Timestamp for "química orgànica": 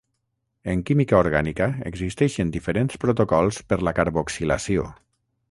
0.89-1.67